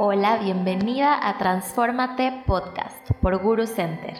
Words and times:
Hola, 0.00 0.36
bienvenida 0.36 1.18
a 1.28 1.38
Transformate 1.38 2.44
Podcast 2.46 3.10
por 3.20 3.36
Guru 3.42 3.66
Center. 3.66 4.14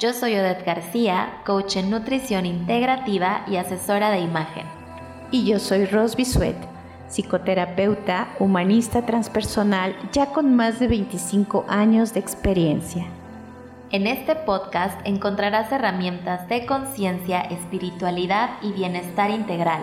Yo 0.00 0.12
soy 0.14 0.34
Odette 0.34 0.66
García, 0.66 1.42
coach 1.46 1.76
en 1.76 1.90
nutrición 1.90 2.44
integrativa 2.44 3.44
y 3.46 3.54
asesora 3.54 4.10
de 4.10 4.18
imagen. 4.18 4.66
Y 5.30 5.44
yo 5.46 5.60
soy 5.60 5.84
Ros 5.84 6.16
Bisuet, 6.16 6.56
psicoterapeuta, 7.08 8.34
humanista 8.40 9.06
transpersonal, 9.06 9.94
ya 10.10 10.26
con 10.32 10.56
más 10.56 10.80
de 10.80 10.88
25 10.88 11.66
años 11.68 12.12
de 12.14 12.18
experiencia. 12.18 13.06
En 13.92 14.08
este 14.08 14.34
podcast 14.34 14.98
encontrarás 15.04 15.70
herramientas 15.70 16.48
de 16.48 16.66
conciencia, 16.66 17.42
espiritualidad 17.42 18.56
y 18.60 18.72
bienestar 18.72 19.30
integral. 19.30 19.82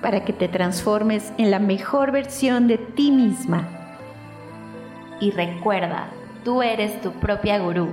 Para 0.00 0.24
que 0.24 0.32
te 0.32 0.46
transformes 0.46 1.32
en 1.36 1.50
la 1.50 1.58
mejor 1.58 2.12
versión 2.12 2.68
de 2.68 2.78
ti 2.78 3.10
misma. 3.10 3.81
Y 5.22 5.30
recuerda, 5.30 6.08
tú 6.44 6.62
eres 6.62 7.00
tu 7.00 7.12
propia 7.12 7.60
gurú. 7.60 7.90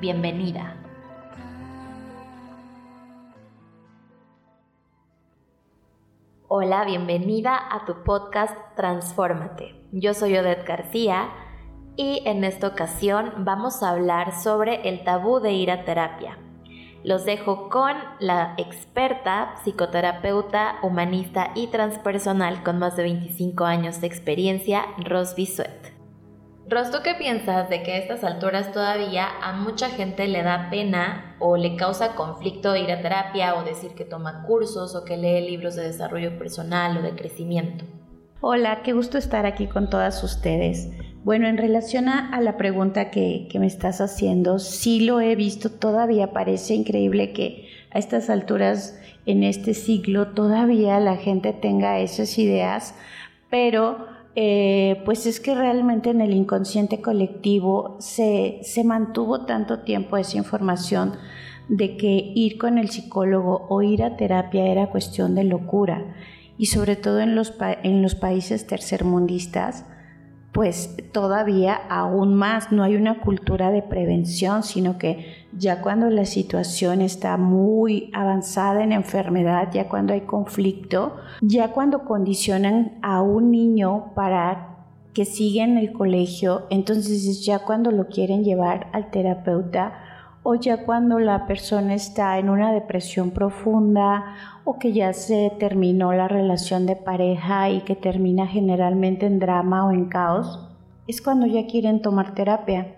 Bienvenida. 0.00 0.74
Hola, 6.48 6.84
bienvenida 6.84 7.56
a 7.56 7.84
tu 7.84 8.02
podcast 8.02 8.56
Transfórmate. 8.74 9.76
Yo 9.92 10.14
soy 10.14 10.36
Odette 10.36 10.66
García 10.66 11.28
y 11.94 12.22
en 12.24 12.42
esta 12.42 12.66
ocasión 12.66 13.44
vamos 13.44 13.84
a 13.84 13.90
hablar 13.90 14.36
sobre 14.36 14.88
el 14.88 15.04
tabú 15.04 15.38
de 15.38 15.52
ir 15.52 15.70
a 15.70 15.84
terapia. 15.84 16.38
Los 17.04 17.24
dejo 17.24 17.68
con 17.68 17.94
la 18.18 18.54
experta, 18.56 19.54
psicoterapeuta, 19.62 20.80
humanista 20.82 21.52
y 21.54 21.68
transpersonal 21.68 22.64
con 22.64 22.80
más 22.80 22.96
de 22.96 23.04
25 23.04 23.64
años 23.64 24.00
de 24.00 24.08
experiencia, 24.08 24.86
Ros 25.04 25.36
Bisuet. 25.36 25.97
Ros, 26.70 26.90
¿tú 26.90 26.98
qué 27.02 27.14
piensas 27.14 27.70
de 27.70 27.82
que 27.82 27.92
a 27.92 27.96
estas 27.96 28.22
alturas 28.22 28.72
todavía 28.72 29.26
a 29.42 29.54
mucha 29.54 29.88
gente 29.88 30.28
le 30.28 30.42
da 30.42 30.68
pena 30.68 31.34
o 31.38 31.56
le 31.56 31.76
causa 31.76 32.14
conflicto 32.14 32.76
ir 32.76 32.92
a 32.92 33.00
terapia 33.00 33.54
o 33.54 33.64
decir 33.64 33.92
que 33.92 34.04
toma 34.04 34.42
cursos 34.46 34.94
o 34.94 35.02
que 35.02 35.16
lee 35.16 35.48
libros 35.48 35.76
de 35.76 35.84
desarrollo 35.84 36.38
personal 36.38 36.98
o 36.98 37.00
de 37.02 37.14
crecimiento? 37.14 37.86
Hola, 38.42 38.82
qué 38.82 38.92
gusto 38.92 39.16
estar 39.16 39.46
aquí 39.46 39.66
con 39.66 39.88
todas 39.88 40.22
ustedes. 40.22 40.90
Bueno, 41.24 41.48
en 41.48 41.56
relación 41.56 42.06
a, 42.06 42.38
la 42.42 42.58
pregunta 42.58 43.10
que, 43.10 43.48
me 43.58 43.66
estás 43.66 44.02
haciendo, 44.02 44.58
sí 44.58 45.00
lo 45.00 45.22
he 45.22 45.36
visto, 45.36 45.70
todavía 45.70 46.32
parece 46.32 46.74
increíble 46.74 47.32
que 47.32 47.66
a 47.92 47.98
estas 47.98 48.28
alturas 48.28 49.00
en 49.24 49.42
este 49.42 49.72
siglo 49.72 50.28
todavía 50.28 51.00
la 51.00 51.16
gente 51.16 51.54
tenga 51.54 51.98
esas 51.98 52.36
ideas, 52.38 52.94
pero 53.48 54.07
eh, 54.34 55.02
pues 55.04 55.26
es 55.26 55.40
que 55.40 55.54
realmente 55.54 56.10
en 56.10 56.20
el 56.20 56.32
inconsciente 56.32 57.00
colectivo 57.00 57.96
se, 57.98 58.60
se 58.62 58.84
mantuvo 58.84 59.46
tanto 59.46 59.80
tiempo 59.80 60.16
esa 60.16 60.36
información 60.36 61.14
de 61.68 61.96
que 61.96 62.32
ir 62.34 62.58
con 62.58 62.78
el 62.78 62.90
psicólogo 62.90 63.66
o 63.68 63.82
ir 63.82 64.02
a 64.02 64.16
terapia 64.16 64.66
era 64.66 64.90
cuestión 64.90 65.34
de 65.34 65.44
locura. 65.44 66.14
Y 66.56 66.66
sobre 66.66 66.96
todo 66.96 67.20
en 67.20 67.34
los, 67.34 67.54
en 67.82 68.02
los 68.02 68.14
países 68.14 68.66
tercermundistas, 68.66 69.84
pues 70.52 70.96
todavía 71.12 71.74
aún 71.88 72.34
más. 72.34 72.72
No 72.72 72.82
hay 72.82 72.96
una 72.96 73.20
cultura 73.20 73.70
de 73.70 73.82
prevención, 73.82 74.62
sino 74.62 74.98
que 74.98 75.46
ya 75.52 75.82
cuando 75.82 76.10
la 76.10 76.24
situación 76.24 77.00
está 77.00 77.36
muy 77.36 78.10
avanzada 78.12 78.82
en 78.82 78.92
enfermedad, 78.92 79.70
ya 79.72 79.88
cuando 79.88 80.12
hay 80.12 80.22
conflicto, 80.22 81.16
ya 81.40 81.72
cuando 81.72 82.04
condicionan 82.04 82.98
a 83.02 83.22
un 83.22 83.50
niño 83.50 84.12
para 84.14 84.76
que 85.14 85.24
siga 85.24 85.64
en 85.64 85.78
el 85.78 85.92
colegio, 85.92 86.66
entonces 86.70 87.44
ya 87.44 87.60
cuando 87.60 87.90
lo 87.90 88.06
quieren 88.06 88.44
llevar 88.44 88.88
al 88.92 89.10
terapeuta 89.10 90.07
o 90.42 90.54
ya 90.54 90.84
cuando 90.84 91.18
la 91.18 91.46
persona 91.46 91.94
está 91.94 92.38
en 92.38 92.48
una 92.48 92.72
depresión 92.72 93.30
profunda 93.30 94.34
o 94.64 94.78
que 94.78 94.92
ya 94.92 95.12
se 95.12 95.52
terminó 95.58 96.12
la 96.12 96.28
relación 96.28 96.86
de 96.86 96.96
pareja 96.96 97.70
y 97.70 97.80
que 97.80 97.96
termina 97.96 98.46
generalmente 98.46 99.26
en 99.26 99.38
drama 99.38 99.86
o 99.86 99.92
en 99.92 100.06
caos, 100.06 100.68
es 101.06 101.22
cuando 101.22 101.46
ya 101.46 101.66
quieren 101.66 102.02
tomar 102.02 102.34
terapia. 102.34 102.96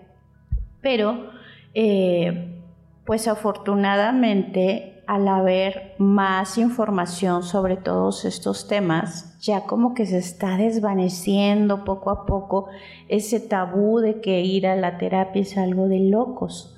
Pero, 0.81 1.29
eh, 1.73 2.61
pues 3.05 3.27
afortunadamente, 3.27 5.03
al 5.07 5.27
haber 5.27 5.95
más 5.97 6.57
información 6.57 7.43
sobre 7.43 7.75
todos 7.75 8.25
estos 8.25 8.67
temas, 8.67 9.37
ya 9.41 9.65
como 9.65 9.93
que 9.93 10.05
se 10.05 10.17
está 10.17 10.57
desvaneciendo 10.57 11.83
poco 11.83 12.11
a 12.11 12.25
poco 12.25 12.67
ese 13.09 13.39
tabú 13.39 13.99
de 13.99 14.21
que 14.21 14.41
ir 14.41 14.67
a 14.67 14.75
la 14.75 14.97
terapia 14.97 15.41
es 15.41 15.57
algo 15.57 15.87
de 15.87 15.99
locos. 15.99 16.77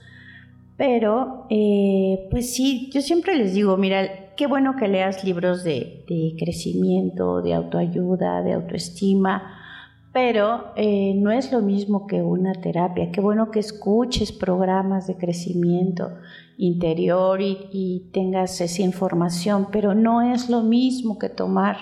Pero, 0.86 1.48
eh, 1.50 2.28
pues 2.30 2.54
sí, 2.54 2.90
yo 2.94 3.02
siempre 3.02 3.38
les 3.38 3.54
digo, 3.54 3.78
mira, 3.78 4.36
qué 4.36 4.48
bueno 4.48 4.76
que 4.76 4.90
leas 4.90 5.24
libros 5.24 5.64
de, 5.64 6.04
crecimiento, 6.38 7.42
de 7.42 7.54
autoayuda, 7.54 8.42
de 8.42 8.52
autoestima, 8.52 9.62
pero 10.12 10.74
eh, 10.76 11.14
no 11.16 11.32
es 11.32 11.54
lo 11.54 11.62
mismo 11.62 12.06
que 12.06 12.22
una 12.22 12.52
terapia. 12.56 13.14
Qué 13.14 13.22
bueno 13.22 13.50
que 13.50 13.60
escuches 13.60 14.34
programas 14.34 15.08
de 15.08 15.16
crecimiento 15.16 16.18
interior 16.58 17.40
y, 17.40 18.10
tengas 18.12 18.60
esa 18.60 18.82
información, 18.82 19.70
pero 19.72 19.96
no 19.96 20.22
es 20.22 20.50
lo 20.50 20.64
mismo 20.64 21.18
que 21.18 21.30
tomar 21.30 21.78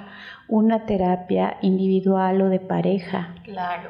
una 0.48 0.86
terapia 0.86 1.58
individual 1.64 2.40
o 2.44 2.50
de 2.50 2.60
pareja. 2.60 3.34
Claro. 3.46 3.90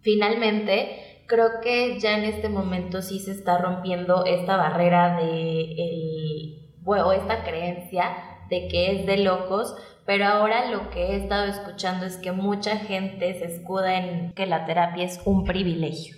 Finalmente, 0.00 1.11
creo 1.32 1.62
que 1.62 1.98
ya 1.98 2.18
en 2.18 2.24
este 2.24 2.50
momento 2.50 3.00
sí 3.00 3.18
se 3.18 3.30
está 3.30 3.56
rompiendo 3.56 4.26
esta 4.26 4.58
barrera 4.58 5.16
de 5.16 5.62
el, 5.78 6.76
bueno, 6.82 7.10
esta 7.10 7.42
creencia 7.42 8.04
de 8.50 8.68
que 8.68 8.92
es 8.92 9.06
de 9.06 9.16
locos, 9.16 9.74
pero 10.04 10.26
ahora 10.26 10.70
lo 10.70 10.90
que 10.90 11.06
he 11.06 11.16
estado 11.16 11.46
escuchando 11.46 12.04
es 12.04 12.18
que 12.18 12.32
mucha 12.32 12.76
gente 12.76 13.32
se 13.38 13.46
escuda 13.46 13.96
en 13.96 14.32
que 14.34 14.44
la 14.44 14.66
terapia 14.66 15.04
es 15.04 15.22
un 15.24 15.44
privilegio. 15.44 16.16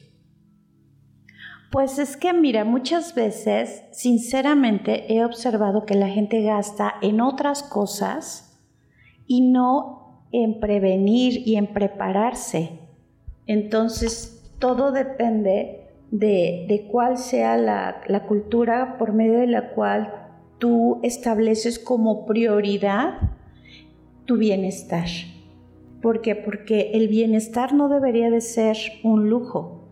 Pues 1.71 2.01
es 2.01 2.17
que, 2.17 2.33
mira, 2.33 2.65
muchas 2.65 3.15
veces, 3.15 3.85
sinceramente, 3.93 5.15
he 5.15 5.25
observado 5.25 5.87
que 5.87 5.95
la 5.95 6.09
gente 6.09 6.43
gasta 6.43 6.95
en 7.03 7.21
otras 7.21 7.63
cosas 7.63 8.61
y 9.29 9.43
no 9.43 10.27
en 10.33 10.59
prevenir 10.59 11.47
y 11.47 11.55
en 11.55 11.73
prepararse. 11.73 12.81
Entonces, 13.47 14.34
todo 14.65 14.93
depende 14.93 15.91
de, 16.11 16.89
cuál 16.91 17.19
sea 17.19 17.59
la, 17.59 18.01
la 18.07 18.25
cultura 18.25 18.97
por 18.97 19.13
medio 19.13 19.41
de 19.41 19.47
la 19.47 19.75
cual 19.75 20.31
tú 20.57 21.01
estableces 21.03 21.79
como 21.79 22.25
prioridad 22.25 23.33
tu 24.25 24.39
bienestar. 24.39 25.05
¿Por 26.01 26.23
qué? 26.23 26.35
Porque 26.35 26.93
el 26.95 27.09
bienestar 27.09 27.75
no 27.75 27.91
debería 27.91 28.31
de 28.31 28.41
ser 28.41 28.79
un 29.03 29.29
lujo. 29.29 29.91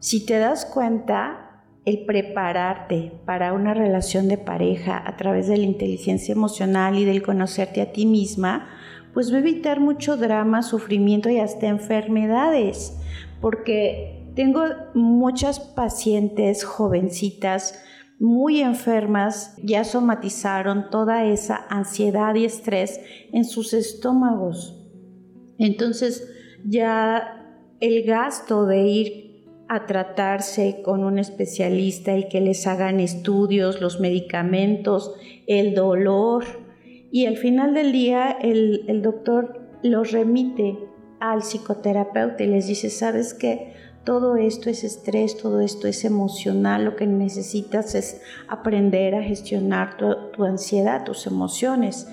Si 0.00 0.26
te 0.26 0.40
das 0.40 0.64
cuenta, 0.64 1.62
el 1.84 2.04
prepararte 2.04 3.12
para 3.24 3.52
una 3.52 3.72
relación 3.72 4.26
de 4.26 4.36
pareja 4.36 5.00
a 5.06 5.16
través 5.16 5.46
de 5.46 5.58
la 5.58 5.64
inteligencia 5.64 6.32
emocional 6.32 6.98
y 6.98 7.04
del 7.04 7.22
conocerte 7.22 7.82
a 7.82 7.92
ti 7.92 8.04
misma, 8.04 8.66
pues 9.14 9.32
va 9.32 9.36
a 9.36 9.40
evitar 9.40 9.78
mucho 9.78 10.16
drama, 10.16 10.64
sufrimiento 10.64 11.30
y 11.30 11.38
hasta 11.38 11.68
enfermedades 11.68 12.98
porque 13.40 14.26
tengo 14.34 14.64
muchas 14.94 15.60
pacientes 15.60 16.64
jovencitas 16.64 17.82
muy 18.20 18.60
enfermas, 18.62 19.56
ya 19.62 19.84
somatizaron 19.84 20.90
toda 20.90 21.24
esa 21.24 21.66
ansiedad 21.68 22.34
y 22.34 22.44
estrés 22.44 23.00
en 23.32 23.44
sus 23.44 23.72
estómagos. 23.74 24.76
Entonces 25.58 26.28
ya 26.64 27.66
el 27.80 28.04
gasto 28.04 28.66
de 28.66 28.86
ir 28.86 29.44
a 29.68 29.86
tratarse 29.86 30.82
con 30.82 31.04
un 31.04 31.18
especialista 31.18 32.16
y 32.16 32.28
que 32.28 32.40
les 32.40 32.66
hagan 32.66 33.00
estudios, 33.00 33.80
los 33.80 34.00
medicamentos, 34.00 35.14
el 35.46 35.74
dolor, 35.74 36.44
y 37.12 37.26
al 37.26 37.36
final 37.36 37.74
del 37.74 37.92
día 37.92 38.30
el, 38.30 38.84
el 38.88 39.02
doctor 39.02 39.60
los 39.82 40.12
remite 40.12 40.87
al 41.20 41.42
psicoterapeuta 41.42 42.42
y 42.42 42.46
les 42.46 42.66
dice, 42.66 42.90
¿sabes 42.90 43.34
qué? 43.34 43.74
Todo 44.04 44.36
esto 44.36 44.70
es 44.70 44.84
estrés, 44.84 45.36
todo 45.36 45.60
esto 45.60 45.86
es 45.86 46.04
emocional, 46.04 46.84
lo 46.84 46.96
que 46.96 47.06
necesitas 47.06 47.94
es 47.94 48.22
aprender 48.48 49.14
a 49.14 49.22
gestionar 49.22 49.96
tu, 49.98 50.44
ansiedad, 50.44 51.04
tus 51.04 51.26
emociones. 51.26 52.08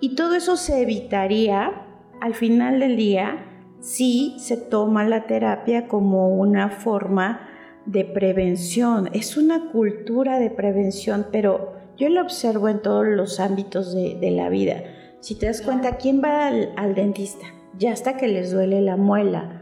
Y 0.00 0.14
todo 0.14 0.36
eso 0.36 0.56
se 0.56 0.80
evitaría 0.80 1.84
al 2.20 2.34
final 2.34 2.80
del 2.80 2.96
día 2.96 3.44
si 3.80 4.36
se 4.38 4.56
toma 4.56 5.06
la 5.06 5.26
terapia 5.26 5.86
como 5.86 6.28
una 6.28 6.70
forma 6.70 7.46
de 7.84 8.04
prevención. 8.04 9.10
Es 9.12 9.36
una 9.36 9.70
cultura 9.70 10.38
de 10.38 10.50
prevención, 10.50 11.26
pero 11.30 11.74
yo 11.98 12.08
lo 12.08 12.22
observo 12.22 12.68
en 12.68 12.80
todos 12.80 13.06
los 13.06 13.38
ámbitos 13.38 13.94
de, 13.94 14.30
la 14.30 14.48
vida. 14.48 14.82
Si 15.20 15.34
te 15.34 15.46
das 15.46 15.60
cuenta, 15.60 15.96
¿quién 15.96 16.22
va 16.22 16.46
al 16.46 16.94
dentista? 16.94 17.57
Ya 17.78 17.92
hasta 17.92 18.16
que 18.16 18.28
les 18.28 18.52
duele 18.52 18.80
la 18.82 18.96
muela 18.96 19.58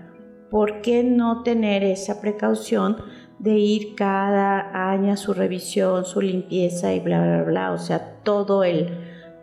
¿por 0.50 0.80
qué 0.80 1.02
no 1.02 1.42
tener 1.42 1.82
esa 1.84 2.20
precaución 2.20 2.96
de 3.38 3.58
ir 3.58 3.94
cada 3.94 4.90
año 4.90 5.12
a 5.12 5.16
su 5.16 5.34
revisión, 5.34 6.04
su 6.04 6.20
limpieza 6.20 6.94
y 6.94 7.00
bla, 7.00 7.22
bla, 7.22 7.42
bla? 7.42 7.72
O 7.72 7.78
sea, 7.78 8.22
todo 8.22 8.64
el, 8.64 8.88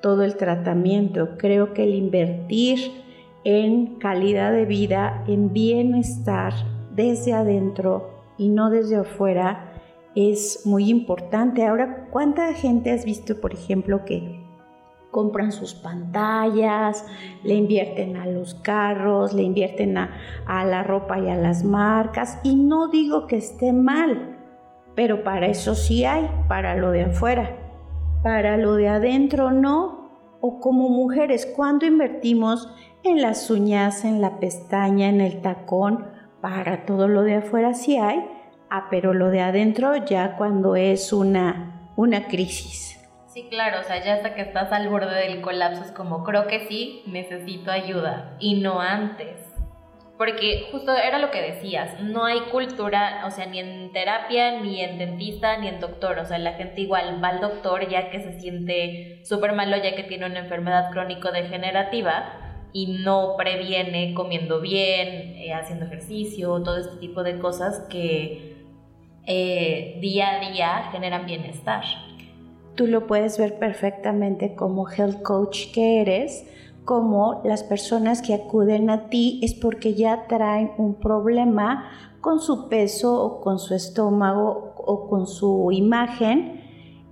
todo 0.02 0.24
el 0.24 0.36
tratamiento. 0.36 1.38
Creo 1.38 1.74
que 1.74 1.84
el 1.84 1.96
invertir 1.96 2.80
en 3.44 3.98
calidad 4.00 4.52
de 4.52 4.66
vida, 4.66 5.24
en 5.28 5.54
bienestar 5.54 6.54
desde 6.96 7.34
adentro 7.34 8.24
y 8.38 8.50
no 8.50 8.70
desde 8.70 8.96
afuera, 8.96 9.72
es 10.16 10.62
muy 10.66 10.90
importante. 10.90 11.66
Ahora, 11.66 12.08
¿cuánta 12.12 12.54
gente 12.54 12.92
has 12.92 13.06
visto, 13.06 13.40
por 13.42 13.54
ejemplo, 13.54 14.06
que 14.06 14.43
compran 15.14 15.54
sus 15.54 15.74
pantallas, 15.74 17.06
le 17.44 17.54
invierten 17.54 18.18
a 18.18 18.26
los 18.26 18.56
carros, 18.56 19.32
le 19.32 19.44
invierten 19.44 19.98
a, 19.98 20.10
la 20.66 20.84
ropa 20.84 21.20
y 21.20 21.30
a 21.30 21.38
las 21.38 21.64
marcas? 21.64 22.38
Y 22.44 22.56
no 22.56 22.90
digo 22.90 23.28
que 23.28 23.38
esté 23.38 23.72
mal, 23.72 24.38
pero 24.94 25.24
para 25.24 25.48
eso 25.48 25.74
sí 25.74 26.04
hay, 26.04 26.30
para 26.50 26.76
lo 26.76 26.92
de 26.92 27.04
afuera. 27.04 27.56
Para 28.22 28.58
lo 28.58 28.76
de 28.76 28.90
adentro 28.90 29.52
no. 29.52 30.12
O 30.42 30.60
como 30.60 30.90
mujeres, 30.90 31.46
¿cuándo 31.46 31.86
invertimos 31.86 32.70
en 33.04 33.22
las 33.22 33.50
uñas, 33.50 34.04
en 34.04 34.20
la 34.20 34.42
pestaña, 34.42 35.08
en 35.08 35.22
el 35.22 35.42
tacón? 35.42 36.08
Para 36.42 36.86
todo 36.86 37.08
lo 37.08 37.22
de 37.22 37.36
afuera 37.36 37.74
sí 37.74 37.96
hay, 37.96 38.26
Ah, 38.76 38.88
pero 38.90 39.14
lo 39.14 39.30
de 39.30 39.40
adentro 39.40 40.04
ya 40.04 40.36
cuando 40.36 40.76
es 40.76 41.14
una, 41.14 41.92
una 41.96 42.26
crisis. 42.26 43.00
Sí, 43.34 43.48
claro, 43.50 43.80
o 43.80 43.84
sea, 43.84 44.04
ya 44.04 44.14
hasta 44.14 44.36
que 44.36 44.44
estás 44.44 44.72
al 44.72 44.90
borde 44.90 45.16
del 45.16 45.42
colapso 45.42 45.84
es 45.84 45.92
como, 45.92 46.24
creo 46.24 46.46
que 46.46 46.68
sí, 46.68 47.02
necesito 47.08 47.72
ayuda 47.72 48.38
y 48.40 48.62
no 48.62 48.80
antes. 48.80 49.40
Porque 50.20 50.68
justo 50.72 50.96
era 50.96 51.18
lo 51.18 51.32
que 51.32 51.42
decías, 51.42 52.00
no 52.00 52.26
hay 52.26 52.42
cultura, 52.52 53.24
o 53.26 53.32
sea, 53.32 53.48
ni 53.48 53.58
en 53.58 53.92
terapia, 53.92 54.62
ni 54.62 54.82
en 54.82 55.00
dentista, 55.00 55.58
ni 55.58 55.68
en 55.68 55.80
doctor. 55.80 56.20
O 56.20 56.26
sea, 56.26 56.38
la 56.38 56.54
gente 56.54 56.82
igual 56.82 57.24
va 57.24 57.30
al 57.30 57.42
doctor 57.42 57.90
ya 57.90 58.12
que 58.12 58.22
se 58.22 58.40
siente 58.40 59.22
súper 59.26 59.54
malo, 59.54 59.78
ya 59.78 59.96
que 59.96 60.04
tiene 60.04 60.28
una 60.28 60.42
enfermedad 60.42 60.92
crónico-degenerativa 60.92 62.70
y 62.72 63.00
no 63.04 63.34
previene 63.36 64.14
comiendo 64.14 64.62
bien, 64.62 65.38
eh, 65.38 65.54
haciendo 65.56 65.86
ejercicio, 65.86 66.62
todo 66.62 66.78
este 66.78 66.98
tipo 66.98 67.24
de 67.24 67.40
cosas 67.40 67.88
que 67.90 68.58
eh, 69.26 69.98
día 70.02 70.36
a 70.36 70.52
día 70.52 70.90
generan 70.92 71.26
bienestar. 71.26 71.84
Tú 72.76 72.88
lo 72.88 73.08
puedes 73.08 73.38
ver 73.38 73.60
perfectamente 73.60 74.56
como 74.56 74.90
health 74.90 75.22
coach 75.22 75.72
que 75.74 76.02
eres, 76.02 76.46
como 76.86 77.42
las 77.44 77.64
personas 77.64 78.22
que 78.22 78.34
acuden 78.34 78.90
a 78.90 79.10
ti 79.10 79.40
es 79.44 79.54
porque 79.54 79.94
ya 79.94 80.28
traen 80.28 80.72
un 80.78 80.96
problema 80.96 81.86
con 82.20 82.40
su 82.40 82.68
peso 82.70 83.24
o 83.24 83.42
con 83.42 83.60
su 83.60 83.74
estómago 83.74 84.74
o 84.78 85.08
con 85.08 85.28
su 85.28 85.72
imagen 85.72 86.62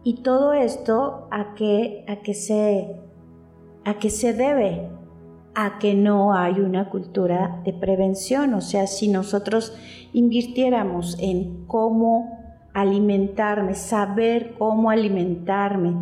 y 0.04 0.24
todo 0.24 0.54
esto 0.54 1.28
a 1.32 1.54
qué 1.54 2.06
a 2.08 2.18
que 2.18 2.34
se 2.34 2.96
a 3.86 3.94
qué 3.96 4.10
se 4.10 4.34
debe 4.34 4.90
a 5.54 5.80
que 5.80 5.94
no 5.94 6.34
hay 6.34 6.60
una 6.60 6.90
cultura 6.90 7.62
de 7.66 7.74
prevención. 7.74 8.54
O 8.54 8.62
sea, 8.62 8.88
si 8.88 9.08
nosotros 9.08 9.76
invirtiéramos 10.14 11.18
en 11.20 11.66
cómo 11.68 12.41
alimentarme, 12.74 13.74
saber 13.74 14.54
cómo 14.58 14.90
alimentarme, 14.90 15.94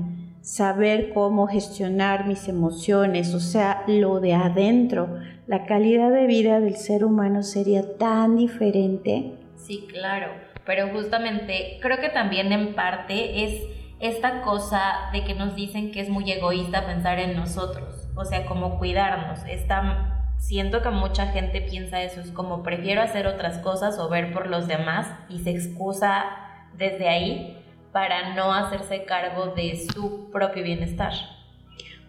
saber 0.41 1.13
cómo 1.13 1.47
gestionar 1.47 2.27
mis 2.27 2.47
emociones, 2.47 3.33
o 3.33 3.39
sea, 3.39 3.83
lo 3.87 4.19
de 4.19 4.33
adentro, 4.33 5.17
la 5.47 5.65
calidad 5.65 6.11
de 6.11 6.27
vida 6.27 6.59
del 6.59 6.75
ser 6.75 7.03
humano 7.03 7.43
sería 7.43 7.97
tan 7.97 8.37
diferente. 8.37 9.33
Sí, 9.55 9.87
claro, 9.89 10.27
pero 10.65 10.89
justamente 10.89 11.79
creo 11.81 11.99
que 11.99 12.09
también 12.09 12.51
en 12.51 12.75
parte 12.75 13.43
es 13.43 13.63
esta 13.99 14.41
cosa 14.41 15.09
de 15.11 15.23
que 15.23 15.35
nos 15.35 15.55
dicen 15.55 15.91
que 15.91 15.99
es 15.99 16.09
muy 16.09 16.31
egoísta 16.31 16.85
pensar 16.85 17.19
en 17.19 17.35
nosotros 17.35 17.99
o 18.19 18.25
sea, 18.25 18.45
como 18.45 18.77
cuidarnos. 18.77 19.39
Está, 19.47 20.33
siento 20.37 20.81
que 20.81 20.89
mucha 20.89 21.27
gente 21.27 21.61
piensa 21.61 22.01
eso, 22.01 22.19
es 22.19 22.31
como 22.31 22.63
prefiero 22.63 23.01
hacer 23.01 23.27
otras 23.27 23.59
cosas 23.59 23.97
o 23.97 24.09
ver 24.09 24.33
por 24.33 24.47
los 24.47 24.67
demás 24.67 25.07
y 25.29 25.39
se 25.39 25.51
excusa 25.51 26.23
desde 26.79 27.07
ahí 27.07 27.57
para 27.91 28.33
no 28.35 28.53
hacerse 28.53 29.03
cargo 29.03 29.53
de 29.55 29.87
su 29.91 30.29
propio 30.31 30.63
bienestar. 30.63 31.13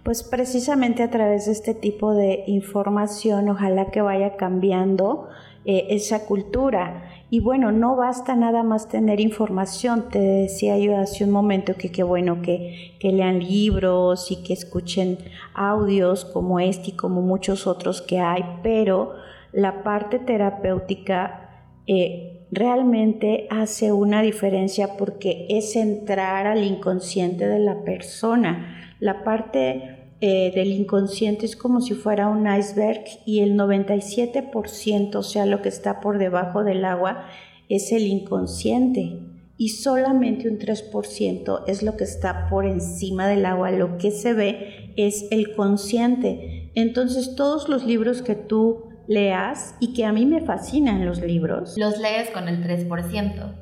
Pues 0.03 0.23
precisamente 0.23 1.03
a 1.03 1.11
través 1.11 1.47
de 1.47 1.53
este 1.53 1.75
tipo 1.75 2.15
de 2.15 2.45
información, 2.47 3.49
ojalá 3.51 3.91
que 3.91 4.01
vaya 4.01 4.37
cambiando 4.37 5.29
eh, 5.67 5.89
esa 5.91 6.25
cultura 6.25 7.05
y 7.29 7.41
bueno, 7.41 7.71
no 7.71 7.97
basta 7.97 8.35
nada 8.35 8.63
más 8.63 8.89
tener 8.89 9.21
información. 9.21 10.09
Te 10.09 10.19
decía 10.19 10.79
yo 10.79 10.97
hace 10.97 11.25
un 11.25 11.31
momento 11.31 11.75
que 11.75 11.93
qué 11.93 12.03
bueno 12.03 12.41
que, 12.41 12.97
lean 13.03 13.41
libros 13.41 14.31
y 14.31 14.43
que 14.43 14.55
escuchen 14.55 15.19
audios 15.55 16.25
como 16.25 16.61
este 16.61 16.91
y 16.91 16.97
como 16.97 17.21
muchos 17.21 17.67
otros 17.67 18.01
que 18.01 18.21
hay, 18.21 18.43
pero 18.63 19.15
la 19.53 19.83
parte 19.83 20.19
terapéutica 20.19 21.67
eh, 21.87 22.40
realmente 22.51 23.47
hace 23.51 23.93
una 23.93 24.23
diferencia 24.23 24.97
porque 24.97 25.47
es 25.49 25.77
entrar 25.77 26.47
al 26.47 26.65
inconsciente 26.65 27.47
de 27.47 27.59
la 27.59 27.85
persona. 27.85 28.95
La 28.99 29.25
parte 29.25 30.15
eh, 30.21 30.53
del 30.55 30.69
inconsciente 30.73 31.47
es 31.47 31.57
como 31.57 31.81
si 31.81 31.95
fuera 31.95 32.29
un 32.29 32.47
iceberg 32.47 33.05
y 33.25 33.41
el 33.41 33.57
97%, 33.57 35.15
o 35.15 35.23
sea, 35.23 35.47
lo 35.47 35.63
que 35.63 35.69
está 35.69 36.01
por 36.01 36.19
debajo 36.19 36.65
del 36.65 36.85
agua, 36.85 37.27
es 37.69 37.93
el 37.93 38.07
inconsciente 38.07 39.21
y 39.57 39.69
solamente 39.69 40.49
un 40.49 40.59
3% 40.59 41.65
es 41.67 41.83
lo 41.83 41.97
que 41.97 42.05
está 42.05 42.49
por 42.49 42.67
encima 42.67 43.29
del 43.29 43.45
agua, 43.45 43.71
lo 43.71 43.99
que 43.99 44.11
se 44.11 44.33
ve 44.33 44.93
es 44.97 45.27
el 45.31 45.55
consciente. 45.55 46.71
Entonces 46.75 47.35
todos 47.37 47.69
los 47.69 47.87
libros 47.87 48.23
que 48.23 48.35
tú 48.35 48.90
leas 49.11 49.75
y 49.81 49.93
que 49.93 50.05
a 50.05 50.13
mí 50.13 50.25
me 50.25 50.41
fascinan 50.41 51.05
los 51.05 51.21
libros. 51.21 51.75
Los 51.77 51.99
lees 51.99 52.31
con 52.31 52.49
el 52.49 52.63
3%. 52.63 53.55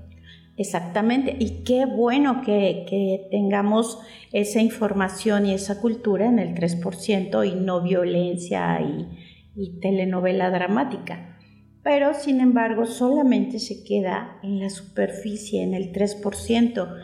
Exactamente, 0.58 1.36
y 1.38 1.62
qué 1.64 1.86
bueno 1.86 2.42
que, 2.44 3.28
tengamos 3.30 3.98
esa 4.32 4.60
información 4.60 5.46
y 5.46 5.54
esa 5.54 5.80
cultura 5.80 6.26
en 6.26 6.38
el 6.38 6.54
3% 6.54 7.48
y 7.48 7.54
no 7.54 7.80
violencia 7.80 8.78
y, 8.82 9.06
y 9.54 9.80
telenovela 9.80 10.50
dramática. 10.50 11.38
Pero, 11.82 12.12
sin 12.12 12.40
embargo, 12.40 12.86
solamente 12.86 13.60
se 13.60 13.84
queda 13.84 14.38
en 14.42 14.58
la 14.58 14.68
superficie, 14.68 15.62
en 15.62 15.74
el 15.74 15.92
3%, 15.92 16.94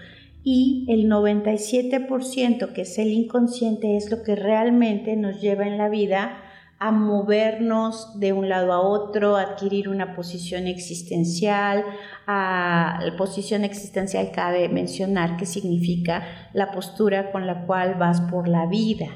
y 0.43 0.85
el 0.91 1.09
97%, 1.09 2.73
que 2.75 2.83
es 2.83 2.99
el 2.99 3.13
inconsciente, 3.13 3.97
es 3.97 4.11
lo 4.11 4.23
que 4.23 4.35
realmente 4.35 5.17
nos 5.17 5.41
lleva 5.41 5.67
en 5.67 5.79
la 5.79 5.89
vida 5.89 6.44
a 6.85 6.91
movernos 6.91 8.21
de 8.21 8.35
un 8.35 8.50
lado 8.50 8.71
a 8.71 8.79
otro, 8.79 9.37
adquirir 9.37 9.88
una 9.88 10.14
posición 10.14 10.67
existencial. 10.67 11.83
A 12.26 13.00
la 13.03 13.17
posición 13.17 13.64
existencial 13.64 14.31
cabe 14.33 14.69
mencionar 14.69 15.38
que 15.38 15.47
significa 15.47 16.50
la 16.53 16.73
postura 16.73 17.33
con 17.33 17.47
la 17.47 17.64
cual 17.64 17.95
vas 17.95 18.21
por 18.21 18.49
la 18.49 18.67
vida. 18.67 19.07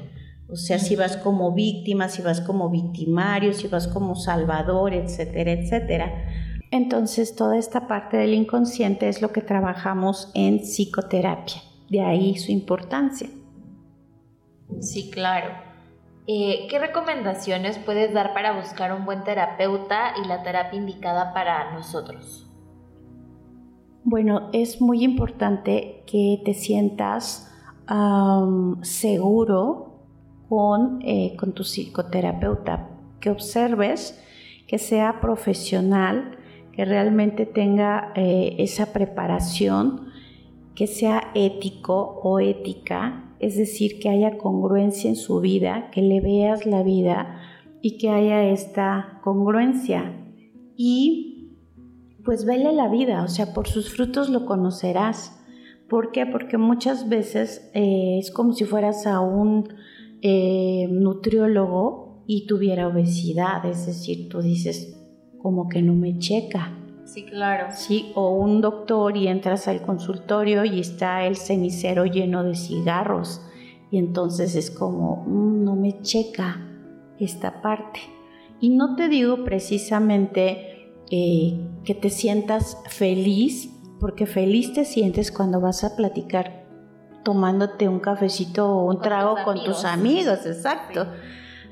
O 0.49 0.55
sea, 0.55 0.79
si 0.79 0.95
vas 0.95 1.15
como 1.17 1.53
víctima, 1.53 2.09
si 2.09 2.23
vas 2.23 2.41
como 2.41 2.71
victimario, 2.71 3.53
si 3.53 3.67
vas 3.67 3.87
como 3.87 4.15
salvador, 4.15 4.95
etcétera, 4.95 5.51
etcétera. 5.51 6.11
Entonces, 6.71 7.35
toda 7.35 7.55
esta 7.55 7.87
parte 7.87 8.17
del 8.17 8.33
inconsciente 8.33 9.09
es 9.09 9.21
lo 9.21 9.31
que 9.31 9.41
trabajamos 9.41 10.31
en 10.33 10.61
psicoterapia. 10.61 11.61
De 11.87 12.01
ahí 12.01 12.35
su 12.35 12.51
importancia. 12.51 13.29
Sí, 14.79 15.11
claro. 15.11 15.68
Eh, 16.31 16.67
¿Qué 16.69 16.77
recomendaciones 16.77 17.79
puedes 17.79 18.13
dar 18.13 18.35
para 18.35 18.51
buscar 18.55 18.93
un 18.93 19.03
buen 19.03 19.23
terapeuta 19.23 20.13
y 20.23 20.27
la 20.27 20.43
terapia 20.43 20.77
indicada 20.77 21.33
para 21.33 21.73
nosotros? 21.73 22.47
Bueno, 24.03 24.51
es 24.53 24.79
muy 24.79 25.03
importante 25.03 26.03
que 26.05 26.39
te 26.45 26.53
sientas 26.53 27.51
seguro 28.83 30.03
con, 30.47 30.99
eh, 31.01 31.35
con 31.35 31.53
tu 31.53 31.63
psicoterapeuta, 31.63 32.91
que 33.19 33.31
observes 33.31 34.23
que 34.67 34.77
sea 34.77 35.21
profesional, 35.21 36.37
que 36.73 36.85
realmente 36.85 37.47
tenga 37.47 38.11
eh, 38.13 38.55
esa 38.59 38.93
preparación, 38.93 40.11
que 40.75 40.85
sea 40.85 41.31
ético 41.33 42.19
o 42.21 42.39
ética 42.39 43.28
es 43.39 43.57
decir, 43.57 43.99
que 43.99 44.09
haya 44.09 44.37
congruencia 44.37 45.09
en 45.09 45.15
su 45.15 45.39
vida, 45.39 45.89
que 45.91 46.01
le 46.01 46.21
veas 46.21 46.65
la 46.65 46.83
vida 46.83 47.39
y 47.81 47.97
que 47.97 48.09
haya 48.09 48.49
esta 48.49 49.19
congruencia. 49.23 50.13
Y 50.75 51.55
pues 52.23 52.45
vele 52.45 52.73
la 52.73 52.89
vida, 52.89 53.23
o 53.23 53.27
sea, 53.27 53.53
por 53.53 53.67
sus 53.67 53.89
frutos 53.89 54.29
lo 54.29 54.45
conocerás. 54.45 55.39
¿Por 55.87 56.11
qué? 56.11 56.25
Porque 56.25 56.57
muchas 56.57 57.09
veces 57.09 57.71
eh, 57.73 58.19
es 58.19 58.31
como 58.31 58.53
si 58.53 58.65
fueras 58.65 59.07
a 59.07 59.21
un 59.21 59.69
eh, 60.21 60.87
nutriólogo 60.91 62.23
y 62.27 62.45
tuviera 62.45 62.87
obesidad, 62.87 63.65
es 63.65 63.87
decir, 63.87 64.29
tú 64.29 64.41
dices, 64.41 64.95
como 65.41 65.67
que 65.67 65.81
no 65.81 65.95
me 65.95 66.19
checa. 66.19 66.78
Sí, 67.13 67.25
claro. 67.25 67.67
Sí, 67.71 68.11
o 68.13 68.29
un 68.35 68.61
doctor 68.61 69.17
y 69.17 69.27
entras 69.27 69.67
al 69.67 69.81
consultorio 69.81 70.63
y 70.63 70.79
está 70.79 71.25
el 71.25 71.37
cenicero 71.37 72.05
lleno 72.05 72.43
de 72.43 72.53
cigarros 72.53 73.41
y 73.89 73.97
entonces 73.97 74.53
es 74.53 74.69
como, 74.69 75.23
mm, 75.25 75.63
no 75.63 75.75
me 75.75 76.01
checa 76.03 76.61
esta 77.17 77.63
parte. 77.63 77.99
Y 78.59 78.69
no 78.69 78.95
te 78.95 79.09
digo 79.09 79.43
precisamente 79.43 80.93
eh, 81.09 81.59
que 81.83 81.95
te 81.95 82.11
sientas 82.11 82.77
feliz, 82.87 83.71
porque 83.99 84.27
feliz 84.27 84.73
te 84.73 84.85
sientes 84.85 85.31
cuando 85.31 85.59
vas 85.59 85.83
a 85.83 85.95
platicar 85.95 86.67
tomándote 87.23 87.89
un 87.89 87.99
cafecito 87.99 88.69
o 88.69 88.85
un 88.85 89.01
trago 89.01 89.35
con 89.43 89.63
tus 89.63 89.83
amigos, 89.83 90.45
exacto. 90.45 91.07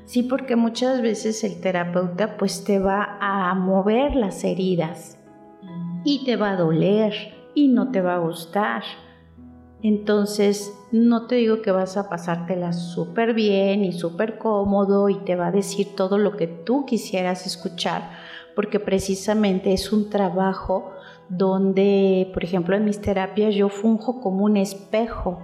Sí. 0.04 0.24
porque 0.24 0.56
muchas 0.56 1.00
veces 1.00 1.44
el 1.44 1.60
terapeuta 1.60 2.36
pues 2.38 2.64
te 2.64 2.80
va 2.80 3.18
a 3.20 3.54
mover 3.54 4.16
las 4.16 4.42
heridas 4.42 5.17
y 6.04 6.24
te 6.24 6.36
va 6.36 6.52
a 6.52 6.56
doler 6.56 7.12
y 7.54 7.68
no 7.68 7.90
te 7.90 8.00
va 8.00 8.14
a 8.14 8.18
gustar. 8.18 8.82
Entonces, 9.82 10.74
no 10.90 11.26
te 11.26 11.36
digo 11.36 11.62
que 11.62 11.70
vas 11.70 11.96
a 11.96 12.08
pasártela 12.08 12.72
súper 12.72 13.34
bien 13.34 13.84
y 13.84 13.92
súper 13.92 14.38
cómodo 14.38 15.08
y 15.08 15.16
te 15.18 15.36
va 15.36 15.48
a 15.48 15.52
decir 15.52 15.94
todo 15.94 16.18
lo 16.18 16.36
que 16.36 16.46
tú 16.46 16.84
quisieras 16.84 17.46
escuchar, 17.46 18.10
porque 18.56 18.80
precisamente 18.80 19.72
es 19.72 19.92
un 19.92 20.10
trabajo 20.10 20.92
donde, 21.28 22.30
por 22.32 22.42
ejemplo, 22.42 22.74
en 22.74 22.84
mis 22.84 23.00
terapias 23.00 23.54
yo 23.54 23.68
funjo 23.68 24.20
como 24.20 24.44
un 24.44 24.56
espejo 24.56 25.38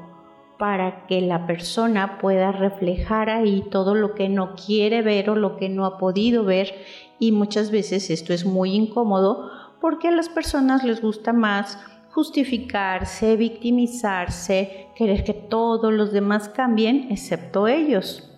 para 0.59 1.07
que 1.07 1.21
la 1.21 1.47
persona 1.47 2.19
pueda 2.19 2.53
reflejar 2.53 3.29
ahí 3.29 3.65
todo 3.71 3.95
lo 3.95 4.15
que 4.15 4.29
no 4.29 4.55
quiere 4.55 5.03
ver 5.03 5.31
o 5.31 5.35
lo 5.35 5.57
que 5.57 5.69
no 5.69 5.85
ha 5.85 5.99
podido 5.99 6.45
ver 6.45 6.73
y 7.19 7.33
muchas 7.33 7.71
veces 7.71 8.11
esto 8.11 8.33
es 8.33 8.47
muy 8.47 8.73
incómodo 8.75 9.51
porque 9.85 10.09
a 10.09 10.13
las 10.13 10.31
personas 10.31 10.83
les 10.83 11.03
gusta 11.03 11.35
más 11.35 11.79
justificarse, 12.11 13.37
victimizarse, 13.37 14.89
querer 14.97 15.25
que 15.25 15.35
todos 15.35 15.93
los 15.93 16.11
demás 16.11 16.49
cambien 16.49 17.09
excepto 17.11 17.69
ellos. 17.69 18.35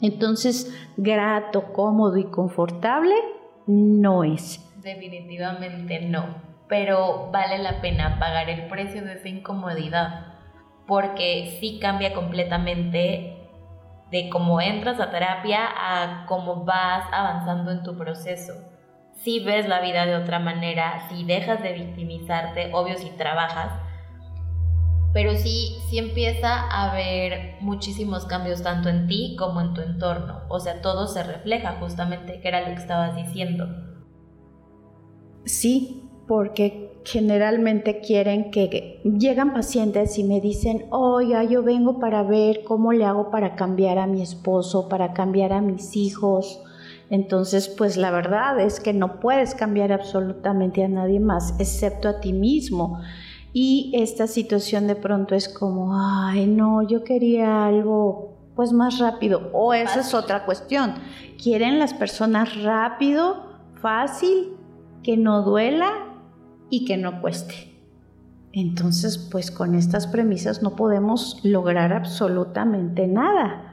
Entonces, 0.00 0.76
grato, 0.96 1.72
cómodo 1.72 2.16
y 2.16 2.24
confortable 2.24 3.14
no 3.68 4.24
es. 4.24 4.58
Definitivamente 4.82 6.00
no, 6.00 6.34
pero 6.68 7.30
vale 7.30 7.58
la 7.58 7.80
pena 7.80 8.18
pagar 8.18 8.50
el 8.50 8.66
precio 8.66 9.04
de 9.04 9.12
esa 9.12 9.28
incomodidad, 9.28 10.34
porque 10.88 11.58
sí 11.60 11.78
cambia 11.80 12.12
completamente 12.12 13.36
de 14.10 14.28
cómo 14.30 14.60
entras 14.60 14.98
a 14.98 15.12
terapia 15.12 15.60
a 15.64 16.26
cómo 16.26 16.64
vas 16.64 17.04
avanzando 17.12 17.70
en 17.70 17.84
tu 17.84 17.96
proceso 17.96 18.71
si 19.22 19.40
ves 19.40 19.68
la 19.68 19.80
vida 19.80 20.06
de 20.06 20.16
otra 20.16 20.38
manera, 20.38 21.08
si 21.08 21.24
dejas 21.24 21.62
de 21.62 21.72
victimizarte, 21.72 22.70
obvio 22.72 22.96
si 22.96 23.10
trabajas, 23.10 23.72
pero 25.12 25.34
sí, 25.36 25.76
sí 25.88 25.98
empieza 25.98 26.48
a 26.48 26.90
haber 26.90 27.56
muchísimos 27.60 28.24
cambios 28.24 28.62
tanto 28.62 28.88
en 28.88 29.06
ti 29.06 29.36
como 29.38 29.60
en 29.60 29.74
tu 29.74 29.82
entorno. 29.82 30.40
O 30.48 30.58
sea, 30.58 30.80
todo 30.80 31.06
se 31.06 31.22
refleja 31.22 31.76
justamente, 31.78 32.40
que 32.40 32.48
era 32.48 32.60
lo 32.60 32.74
que 32.74 32.80
estabas 32.80 33.14
diciendo. 33.14 33.66
Sí, 35.44 36.08
porque 36.26 37.02
generalmente 37.04 38.00
quieren 38.00 38.50
que 38.50 39.02
llegan 39.04 39.52
pacientes 39.52 40.18
y 40.18 40.24
me 40.24 40.40
dicen, 40.40 40.86
oiga, 40.90 41.44
yo 41.44 41.62
vengo 41.62 41.98
para 41.98 42.22
ver 42.22 42.62
cómo 42.64 42.92
le 42.92 43.04
hago 43.04 43.30
para 43.30 43.54
cambiar 43.54 43.98
a 43.98 44.06
mi 44.06 44.22
esposo, 44.22 44.88
para 44.88 45.12
cambiar 45.12 45.52
a 45.52 45.60
mis 45.60 45.94
hijos 45.94 46.62
entonces, 47.12 47.68
pues 47.68 47.98
la 47.98 48.10
verdad 48.10 48.58
es 48.58 48.80
que 48.80 48.94
no 48.94 49.20
puedes 49.20 49.54
cambiar 49.54 49.92
absolutamente 49.92 50.82
a 50.82 50.88
nadie 50.88 51.20
más, 51.20 51.54
excepto 51.58 52.08
a 52.08 52.20
ti 52.20 52.32
mismo. 52.32 53.02
Y 53.52 53.92
esta 53.94 54.26
situación 54.26 54.86
de 54.86 54.96
pronto 54.96 55.34
es 55.34 55.50
como, 55.50 55.94
ay, 55.94 56.46
no, 56.46 56.80
yo 56.80 57.04
quería 57.04 57.66
algo 57.66 58.38
pues 58.56 58.72
más 58.72 58.98
rápido. 58.98 59.50
O 59.52 59.74
esa 59.74 60.00
es 60.00 60.14
otra 60.14 60.46
cuestión. 60.46 60.94
Quieren 61.36 61.78
las 61.78 61.92
personas 61.92 62.62
rápido, 62.62 63.58
fácil, 63.82 64.56
que 65.02 65.18
no 65.18 65.42
duela 65.42 65.92
y 66.70 66.86
que 66.86 66.96
no 66.96 67.20
cueste. 67.20 67.78
Entonces, 68.54 69.18
pues 69.18 69.50
con 69.50 69.74
estas 69.74 70.06
premisas 70.06 70.62
no 70.62 70.76
podemos 70.76 71.40
lograr 71.42 71.92
absolutamente 71.92 73.06
nada. 73.06 73.71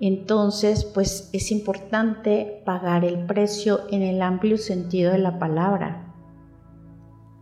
Entonces, 0.00 0.84
pues 0.84 1.28
es 1.34 1.50
importante 1.50 2.62
pagar 2.64 3.04
el 3.04 3.26
precio 3.26 3.82
en 3.90 4.02
el 4.02 4.22
amplio 4.22 4.56
sentido 4.56 5.12
de 5.12 5.18
la 5.18 5.38
palabra. 5.38 6.14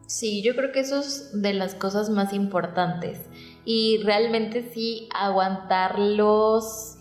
Sí, 0.08 0.42
yo 0.42 0.56
creo 0.56 0.72
que 0.72 0.80
eso 0.80 0.98
es 0.98 1.40
de 1.40 1.54
las 1.54 1.76
cosas 1.76 2.10
más 2.10 2.32
importantes. 2.32 3.20
Y 3.64 3.98
realmente 4.02 4.70
sí, 4.72 5.08
aguantarlos, 5.14 6.96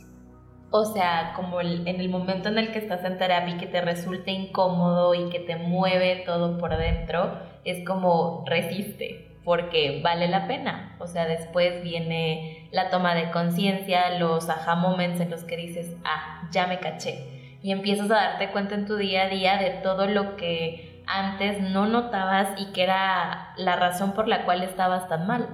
o 0.69 0.85
sea, 0.85 1.33
como 1.35 1.61
en 1.61 1.87
el 1.87 2.09
momento 2.09 2.49
en 2.49 2.59
el 2.59 2.71
que 2.71 2.79
estás 2.79 3.03
en 3.03 3.17
terapia 3.17 3.55
y 3.55 3.57
que 3.57 3.67
te 3.67 3.81
resulte 3.81 4.31
incómodo 4.31 5.15
y 5.15 5.29
que 5.29 5.39
te 5.39 5.55
mueve 5.55 6.23
todo 6.25 6.59
por 6.59 6.77
dentro, 6.77 7.39
es 7.63 7.83
como 7.83 8.43
resiste 8.45 9.26
porque 9.47 10.01
vale 10.03 10.27
la 10.27 10.45
pena. 10.45 10.97
O 10.99 11.07
sea, 11.07 11.25
después 11.25 11.81
viene 11.81 12.67
la 12.73 12.89
toma 12.89 13.15
de 13.15 13.31
conciencia, 13.31 14.19
los 14.19 14.49
aha 14.49 14.75
moments 14.75 15.21
en 15.21 15.29
los 15.29 15.45
que 15.45 15.55
dices, 15.55 15.95
ah, 16.03 16.49
ya 16.51 16.67
me 16.67 16.81
caché. 16.81 17.55
Y 17.63 17.71
empiezas 17.71 18.11
a 18.11 18.15
darte 18.15 18.51
cuenta 18.51 18.75
en 18.75 18.85
tu 18.85 18.97
día 18.97 19.23
a 19.23 19.29
día 19.29 19.57
de 19.57 19.69
todo 19.81 20.05
lo 20.05 20.35
que 20.35 21.01
antes 21.07 21.61
no 21.61 21.87
notabas 21.87 22.59
y 22.59 22.73
que 22.73 22.83
era 22.83 23.53
la 23.55 23.77
razón 23.77 24.11
por 24.11 24.27
la 24.27 24.43
cual 24.43 24.63
estabas 24.63 25.07
tan 25.07 25.25
mal. 25.27 25.47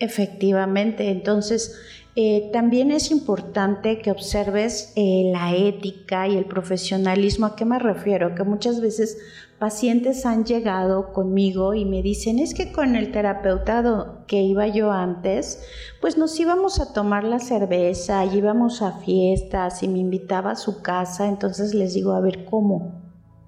Efectivamente, 0.00 1.12
entonces 1.12 1.80
eh, 2.16 2.50
también 2.52 2.90
es 2.90 3.12
importante 3.12 4.00
que 4.00 4.10
observes 4.10 4.92
eh, 4.96 5.30
la 5.32 5.54
ética 5.54 6.26
y 6.26 6.36
el 6.36 6.44
profesionalismo. 6.44 7.46
¿A 7.46 7.54
qué 7.54 7.64
me 7.64 7.78
refiero? 7.78 8.34
Que 8.34 8.42
muchas 8.42 8.80
veces 8.80 9.16
pacientes 9.64 10.26
han 10.26 10.44
llegado 10.44 11.14
conmigo 11.14 11.72
y 11.72 11.86
me 11.86 12.02
dicen, 12.02 12.38
es 12.38 12.52
que 12.52 12.70
con 12.70 12.96
el 12.96 13.10
terapeuta 13.12 14.22
que 14.26 14.42
iba 14.42 14.66
yo 14.66 14.92
antes, 14.92 15.64
pues 16.02 16.18
nos 16.18 16.38
íbamos 16.38 16.80
a 16.80 16.92
tomar 16.92 17.24
la 17.24 17.38
cerveza, 17.38 18.26
íbamos 18.26 18.82
a 18.82 18.98
fiestas 18.98 19.82
y 19.82 19.88
me 19.88 20.00
invitaba 20.00 20.50
a 20.50 20.56
su 20.56 20.82
casa, 20.82 21.30
entonces 21.30 21.72
les 21.72 21.94
digo, 21.94 22.12
a 22.12 22.20
ver, 22.20 22.44
¿cómo? 22.44 23.00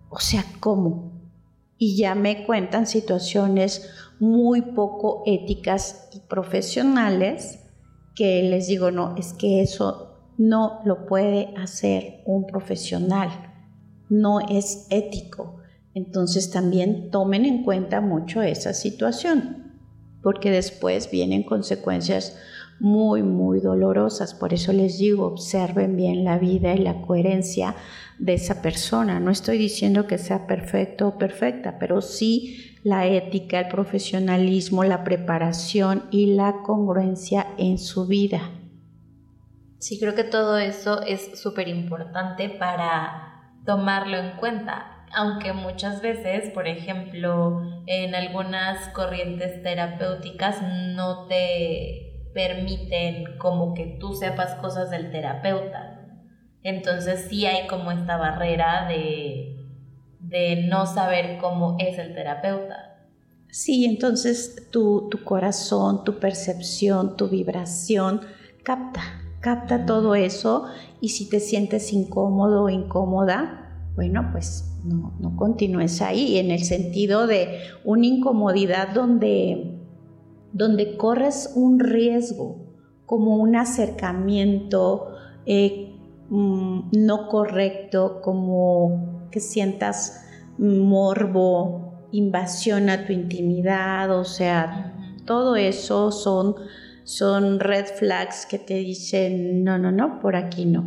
O 0.08 0.18
sea, 0.18 0.42
¿cómo? 0.58 1.12
Y 1.76 1.99
ya 1.99 2.14
me 2.14 2.46
cuentan 2.46 2.87
situaciones 2.87 3.90
muy 4.18 4.62
poco 4.62 5.23
éticas 5.26 6.08
y 6.14 6.20
profesionales 6.20 7.58
que 8.14 8.42
les 8.42 8.68
digo, 8.68 8.90
no, 8.90 9.14
es 9.16 9.35
que 9.35 9.61
eso 9.61 10.14
no 10.38 10.80
lo 10.87 11.04
puede 11.04 11.52
hacer 11.58 12.23
un 12.25 12.46
profesional, 12.46 13.28
no 14.08 14.40
es 14.40 14.87
ético. 14.88 15.56
Entonces 15.97 16.50
también 16.50 17.11
tomen 17.11 17.47
en 17.47 17.65
cuenta 17.65 18.03
mucho 18.03 18.43
esa 18.43 18.75
situación, 18.75 19.73
porque 20.23 20.50
después 20.50 21.11
vienen 21.11 21.43
consecuencias 21.43 22.38
muy, 22.79 23.23
muy 23.23 23.61
dolorosas. 23.61 24.35
Por 24.35 24.53
eso 24.53 24.75
les 24.75 24.99
digo, 24.99 25.25
observen 25.25 25.97
bien 25.97 26.23
la 26.23 26.37
vida 26.37 26.75
y 26.75 26.81
la 26.81 27.00
coherencia 27.00 27.76
de 28.19 28.35
esa 28.35 28.61
persona. 28.61 29.21
No 29.21 29.31
estoy 29.31 29.57
diciendo 29.57 30.07
que 30.07 30.19
sea 30.19 30.47
perfecto 30.47 31.09
o 31.09 31.17
perfecta, 31.17 31.79
pero 31.79 32.03
sí 32.03 32.76
la 32.85 33.07
ética, 33.07 33.61
el 33.61 33.69
profesionalismo, 33.69 34.85
la 34.85 35.03
preparación 35.03 36.05
y 36.11 36.35
la 36.35 36.57
congruencia 36.62 37.47
en 37.57 37.79
su 37.79 38.07
vida. 38.07 38.43
Sí, 39.79 39.99
creo 39.99 40.15
que 40.15 40.25
todo 40.25 40.59
eso 40.59 41.00
es 41.00 41.41
súper 41.41 41.69
importante 41.69 42.50
para 42.50 43.55
tomarlo 43.65 44.19
en 44.19 44.37
cuenta 44.37 44.93
aunque 45.14 45.52
muchas 45.52 46.02
veces, 46.02 46.50
por 46.50 46.68
ejemplo, 46.68 47.62
en 47.86 48.14
algunas 48.14 48.88
corrientes 48.90 49.62
terapéuticas 49.62 50.62
no 50.62 51.26
te 51.26 52.30
permiten 52.34 53.38
como 53.38 53.75
que 53.75 53.96
tú 53.98 54.14
sepas 54.14 54.54
cosas 54.56 54.90
del 54.90 55.10
terapeuta. 55.10 56.00
Entonces 56.62 57.26
sí 57.30 57.46
hay 57.46 57.66
como 57.66 57.92
esta 57.92 58.16
barrera 58.16 58.86
de, 58.88 59.64
de 60.20 60.64
no 60.68 60.86
saber 60.86 61.38
cómo 61.38 61.76
es 61.78 61.98
el 61.98 62.14
terapeuta. 62.14 62.96
Sí, 63.48 63.86
entonces 63.86 64.68
tu, 64.70 65.08
tu 65.08 65.25
corazón, 65.25 66.04
tu 66.04 66.18
percepción, 66.18 67.16
tu 67.16 67.28
vibración 67.28 68.20
capta, 68.62 69.00
capta 69.40 69.86
todo 69.86 70.14
eso 70.14 70.66
y 71.00 71.10
si 71.10 71.30
te 71.30 71.40
sientes 71.40 71.92
incómodo 71.92 72.64
o 72.64 72.68
incómoda, 72.68 73.65
bueno, 73.97 74.29
pues 74.31 74.79
no, 74.85 75.15
no 75.19 75.35
continúes 75.37 76.03
ahí, 76.03 76.37
en 76.37 76.50
el 76.50 76.62
sentido 76.62 77.26
de 77.26 77.61
una 77.83 78.07
incomodidad 78.07 78.91
donde, 78.95 79.79
donde 80.53 80.97
corres 80.99 81.53
un 81.57 81.81
riesgo, 81.81 82.59
como 83.07 83.37
un 83.37 83.57
acercamiento 83.57 85.17
eh, 85.47 85.95
mm, 86.29 86.91
no 86.93 87.29
correcto, 87.29 88.21
como 88.23 89.29
que 89.31 89.41
sientas 89.41 90.23
morbo, 90.59 92.09
invasión 92.12 92.91
a 92.91 93.07
tu 93.07 93.12
intimidad, 93.12 94.11
o 94.11 94.25
sea, 94.25 94.95
todo 95.25 95.57
eso 95.57 96.12
son, 96.12 96.55
son 97.05 97.61
red 97.61 97.87
flags 97.87 98.45
que 98.45 98.59
te 98.59 98.75
dicen, 98.75 99.65
no, 99.65 99.79
no, 99.79 99.91
no, 99.91 100.21
por 100.21 100.37
aquí 100.37 100.67
no. 100.67 100.85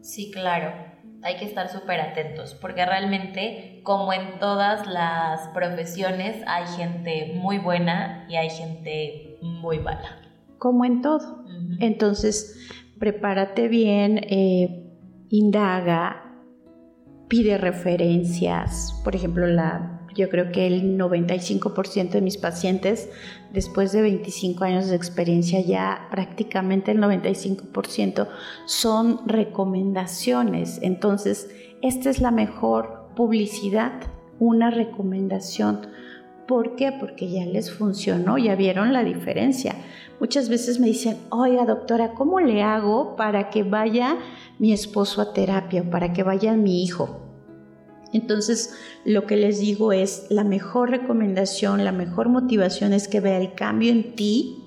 Sí, 0.00 0.30
claro. 0.30 0.91
Hay 1.22 1.36
que 1.36 1.44
estar 1.44 1.68
súper 1.68 2.00
atentos 2.00 2.54
porque 2.54 2.84
realmente, 2.84 3.80
como 3.84 4.12
en 4.12 4.38
todas 4.38 4.86
las 4.86 5.48
profesiones, 5.48 6.42
hay 6.46 6.66
gente 6.76 7.32
muy 7.36 7.58
buena 7.58 8.26
y 8.28 8.36
hay 8.36 8.50
gente 8.50 9.38
muy 9.40 9.78
mala. 9.78 10.20
Como 10.58 10.84
en 10.84 11.02
todo. 11.02 11.44
Entonces, 11.80 12.58
prepárate 12.98 13.68
bien, 13.68 14.18
eh, 14.28 14.84
indaga, 15.30 16.22
pide 17.28 17.58
referencias. 17.58 19.00
Por 19.04 19.16
ejemplo, 19.16 19.46
la 19.46 20.01
yo 20.14 20.28
creo 20.28 20.52
que 20.52 20.66
el 20.66 20.98
95% 20.98 22.10
de 22.10 22.20
mis 22.20 22.36
pacientes, 22.36 23.08
después 23.52 23.92
de 23.92 24.02
25 24.02 24.64
años 24.64 24.88
de 24.88 24.96
experiencia, 24.96 25.60
ya 25.60 26.08
prácticamente 26.10 26.92
el 26.92 26.98
95% 26.98 28.28
son 28.66 29.26
recomendaciones. 29.26 30.78
Entonces, 30.82 31.50
esta 31.82 32.10
es 32.10 32.20
la 32.20 32.30
mejor 32.30 33.06
publicidad, 33.16 33.92
una 34.38 34.70
recomendación. 34.70 35.86
¿Por 36.46 36.76
qué? 36.76 36.92
Porque 36.92 37.30
ya 37.30 37.46
les 37.46 37.72
funcionó, 37.72 38.36
ya 38.36 38.56
vieron 38.56 38.92
la 38.92 39.04
diferencia. 39.04 39.76
Muchas 40.20 40.48
veces 40.48 40.80
me 40.80 40.88
dicen, 40.88 41.16
oiga 41.30 41.64
doctora, 41.64 42.12
¿cómo 42.14 42.40
le 42.40 42.62
hago 42.62 43.16
para 43.16 43.50
que 43.50 43.62
vaya 43.62 44.18
mi 44.58 44.72
esposo 44.72 45.22
a 45.22 45.32
terapia 45.32 45.82
o 45.82 45.90
para 45.90 46.12
que 46.12 46.22
vaya 46.22 46.54
mi 46.54 46.82
hijo? 46.82 47.21
Entonces, 48.12 48.74
lo 49.04 49.26
que 49.26 49.36
les 49.36 49.60
digo 49.60 49.92
es, 49.92 50.26
la 50.28 50.44
mejor 50.44 50.90
recomendación, 50.90 51.84
la 51.84 51.92
mejor 51.92 52.28
motivación 52.28 52.92
es 52.92 53.08
que 53.08 53.20
vea 53.20 53.38
el 53.38 53.54
cambio 53.54 53.90
en 53.90 54.14
ti 54.14 54.58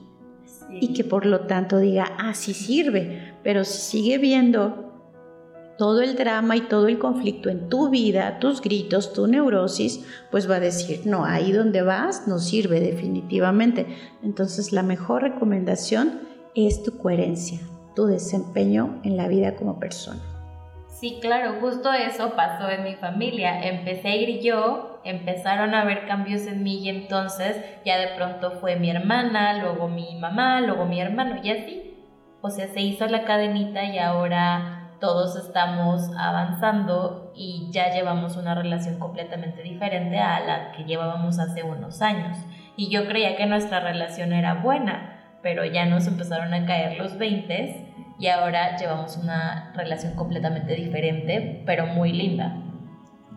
y 0.82 0.94
que 0.94 1.04
por 1.04 1.26
lo 1.26 1.42
tanto 1.42 1.78
diga, 1.78 2.12
ah, 2.18 2.34
sí 2.34 2.54
sirve, 2.54 3.36
pero 3.44 3.64
si 3.64 3.78
sigue 3.78 4.18
viendo 4.18 4.86
todo 5.78 6.02
el 6.02 6.16
drama 6.16 6.56
y 6.56 6.62
todo 6.62 6.88
el 6.88 7.00
conflicto 7.00 7.50
en 7.50 7.70
tu 7.70 7.90
vida, 7.90 8.40
tus 8.40 8.62
gritos, 8.62 9.14
tu 9.14 9.28
neurosis, 9.28 10.06
pues 10.32 10.50
va 10.50 10.56
a 10.56 10.60
decir, 10.60 11.02
no, 11.06 11.26
ahí 11.26 11.52
donde 11.52 11.82
vas 11.82 12.28
no 12.28 12.40
sirve 12.40 12.80
definitivamente. 12.80 13.86
Entonces, 14.24 14.72
la 14.72 14.84
mejor 14.84 15.24
recomendación 15.24 16.22
es 16.56 16.84
tu 16.84 16.98
coherencia, 16.98 17.60
tu 17.96 18.06
desempeño 18.06 19.02
en 19.04 19.18
la 19.18 19.28
vida 19.28 19.56
como 19.56 19.80
persona. 19.80 20.35
Sí, 21.06 21.20
claro, 21.22 21.58
justo 21.62 21.94
eso 21.94 22.36
pasó 22.36 22.68
en 22.68 22.84
mi 22.84 22.96
familia. 22.96 23.62
Empecé 23.62 24.08
a 24.08 24.16
ir 24.16 24.42
yo, 24.42 25.02
empezaron 25.04 25.76
a 25.76 25.82
haber 25.82 26.08
cambios 26.08 26.48
en 26.48 26.64
mí 26.64 26.80
y 26.80 26.90
entonces 26.90 27.64
ya 27.86 28.00
de 28.00 28.16
pronto 28.16 28.54
fue 28.54 28.76
mi 28.78 28.90
hermana, 28.90 29.62
luego 29.62 29.88
mi 29.88 30.16
mamá, 30.16 30.62
luego 30.62 30.86
mi 30.86 31.00
hermano 31.00 31.42
y 31.44 31.52
así. 31.52 31.94
O 32.42 32.50
sea, 32.50 32.70
se 32.70 32.82
hizo 32.82 33.06
la 33.06 33.24
cadenita 33.24 33.84
y 33.84 34.00
ahora 34.00 34.96
todos 35.00 35.36
estamos 35.36 36.10
avanzando 36.18 37.32
y 37.36 37.68
ya 37.70 37.92
llevamos 37.94 38.36
una 38.36 38.56
relación 38.56 38.98
completamente 38.98 39.62
diferente 39.62 40.18
a 40.18 40.40
la 40.40 40.72
que 40.72 40.86
llevábamos 40.86 41.38
hace 41.38 41.62
unos 41.62 42.02
años. 42.02 42.36
Y 42.78 42.90
yo 42.90 43.06
creía 43.08 43.36
que 43.36 43.46
nuestra 43.46 43.80
relación 43.80 44.34
era 44.34 44.56
buena, 44.56 45.38
pero 45.44 45.66
ya 45.66 45.86
nos 45.86 46.08
empezaron 46.08 46.52
a 46.56 46.66
caer 46.66 46.98
los 46.98 47.20
20 47.20 47.94
y 48.20 48.28
ahora 48.28 48.78
llevamos 48.78 49.18
una 49.18 49.74
relación 49.76 50.16
completamente 50.16 50.76
diferente, 50.76 51.64
pero 51.66 51.86
muy 51.88 52.12
linda. 52.12 52.62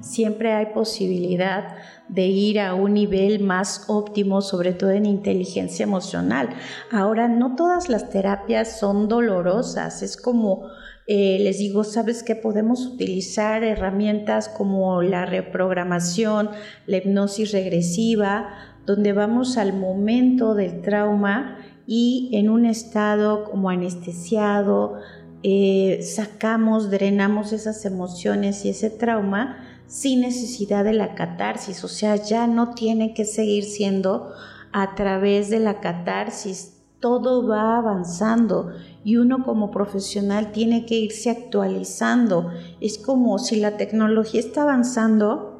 Siempre 0.00 0.52
hay 0.52 0.66
posibilidad 0.66 1.76
de 2.08 2.26
ir 2.26 2.60
a 2.60 2.74
un 2.74 2.94
nivel 2.94 3.40
más 3.40 3.86
óptimo, 3.88 4.42
sobre 4.42 4.72
todo 4.72 4.90
en 4.90 5.06
inteligencia 5.06 5.82
emocional. 5.82 6.50
Ahora, 6.92 7.26
no 7.26 7.56
todas 7.56 7.88
las 7.88 8.08
terapias 8.08 8.78
son 8.78 9.08
dolorosas, 9.08 10.02
es 10.02 10.16
como 10.16 10.68
eh, 11.10 11.38
les 11.40 11.56
digo, 11.56 11.84
sabes 11.84 12.22
que 12.22 12.36
podemos 12.36 12.84
utilizar 12.84 13.64
herramientas 13.64 14.50
como 14.50 15.00
la 15.00 15.24
reprogramación, 15.24 16.50
la 16.84 16.98
hipnosis 16.98 17.50
regresiva, 17.52 18.50
donde 18.88 19.12
vamos 19.12 19.58
al 19.58 19.74
momento 19.74 20.54
del 20.54 20.80
trauma 20.80 21.58
y 21.86 22.30
en 22.32 22.48
un 22.48 22.64
estado 22.64 23.44
como 23.44 23.68
anestesiado, 23.68 24.94
eh, 25.42 26.00
sacamos, 26.02 26.90
drenamos 26.90 27.52
esas 27.52 27.84
emociones 27.84 28.64
y 28.64 28.70
ese 28.70 28.88
trauma 28.88 29.58
sin 29.86 30.22
necesidad 30.22 30.84
de 30.84 30.94
la 30.94 31.14
catarsis, 31.14 31.84
o 31.84 31.88
sea, 31.88 32.16
ya 32.16 32.46
no 32.46 32.72
tiene 32.72 33.12
que 33.12 33.26
seguir 33.26 33.64
siendo 33.64 34.32
a 34.72 34.94
través 34.94 35.50
de 35.50 35.58
la 35.58 35.80
catarsis, 35.80 36.80
todo 36.98 37.46
va 37.46 37.76
avanzando 37.76 38.72
y 39.04 39.18
uno 39.18 39.44
como 39.44 39.70
profesional 39.70 40.50
tiene 40.52 40.86
que 40.86 40.94
irse 40.94 41.28
actualizando. 41.28 42.50
Es 42.80 42.96
como 42.96 43.38
si 43.38 43.56
la 43.56 43.76
tecnología 43.76 44.40
está 44.40 44.62
avanzando, 44.62 45.58